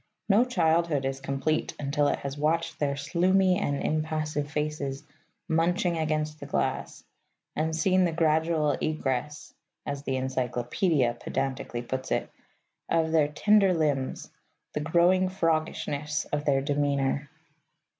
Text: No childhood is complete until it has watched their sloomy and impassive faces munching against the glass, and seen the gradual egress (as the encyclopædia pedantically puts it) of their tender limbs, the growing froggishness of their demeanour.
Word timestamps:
No 0.27 0.43
childhood 0.45 1.05
is 1.05 1.19
complete 1.19 1.75
until 1.77 2.07
it 2.07 2.17
has 2.17 2.35
watched 2.35 2.79
their 2.79 2.95
sloomy 2.95 3.59
and 3.59 3.83
impassive 3.83 4.49
faces 4.49 5.03
munching 5.47 5.95
against 5.95 6.39
the 6.39 6.47
glass, 6.47 7.03
and 7.55 7.75
seen 7.75 8.03
the 8.05 8.11
gradual 8.11 8.71
egress 8.81 9.53
(as 9.85 10.01
the 10.01 10.13
encyclopædia 10.15 11.19
pedantically 11.19 11.83
puts 11.83 12.09
it) 12.09 12.31
of 12.89 13.11
their 13.11 13.27
tender 13.27 13.75
limbs, 13.75 14.31
the 14.73 14.79
growing 14.79 15.29
froggishness 15.29 16.25
of 16.33 16.45
their 16.45 16.61
demeanour. 16.61 17.29